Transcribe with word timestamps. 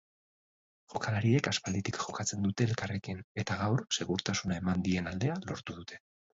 Jokalariek 0.93 1.49
aspalditik 1.51 1.99
jokatzen 2.07 2.47
dute 2.49 2.67
elkarrekin 2.67 3.21
eta 3.45 3.61
gaur 3.63 3.87
segurtasuna 4.01 4.61
eman 4.65 4.85
dien 4.91 5.15
aldea 5.15 5.41
lortu 5.49 5.81
dute. 5.81 6.05